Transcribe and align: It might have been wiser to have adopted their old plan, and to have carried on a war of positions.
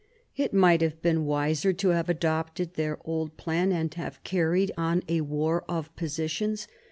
It 0.35 0.51
might 0.51 0.81
have 0.81 0.99
been 1.03 1.25
wiser 1.27 1.73
to 1.73 1.89
have 1.89 2.09
adopted 2.09 2.73
their 2.73 2.97
old 3.05 3.37
plan, 3.37 3.71
and 3.71 3.91
to 3.91 3.99
have 3.99 4.23
carried 4.23 4.71
on 4.75 5.03
a 5.07 5.21
war 5.21 5.63
of 5.69 5.95
positions. 5.95 6.67